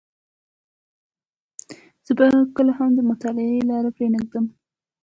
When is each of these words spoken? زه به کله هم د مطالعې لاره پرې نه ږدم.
زه 2.05 2.11
به 2.17 2.27
کله 2.55 2.71
هم 2.77 2.89
د 2.95 2.99
مطالعې 3.11 3.61
لاره 3.69 3.89
پرې 3.95 4.07
نه 4.13 4.19
ږدم. 4.25 4.45